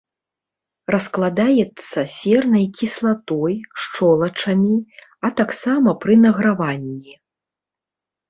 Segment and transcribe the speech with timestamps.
[0.93, 3.53] Раскладаецца сернай кіслатой,
[3.85, 4.77] шчолачамі,
[5.29, 7.13] а таксама пры награванні.